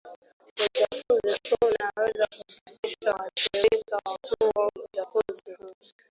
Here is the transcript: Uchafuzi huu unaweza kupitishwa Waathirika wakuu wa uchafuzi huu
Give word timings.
Uchafuzi 0.47 1.29
huu 1.29 1.69
unaweza 1.69 2.27
kupitishwa 2.27 3.11
Waathirika 3.11 3.99
wakuu 4.05 4.59
wa 4.59 4.71
uchafuzi 4.85 5.53
huu 5.59 5.73